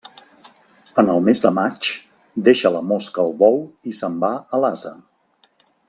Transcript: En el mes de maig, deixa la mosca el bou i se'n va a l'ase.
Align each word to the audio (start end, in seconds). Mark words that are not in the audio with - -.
En 1.01 1.11
el 1.15 1.19
mes 1.27 1.41
de 1.43 1.51
maig, 1.57 1.89
deixa 2.47 2.73
la 2.77 2.81
mosca 2.93 3.27
el 3.29 3.37
bou 3.43 3.61
i 3.93 3.95
se'n 3.99 4.17
va 4.25 4.33
a 4.59 4.65
l'ase. 4.65 4.97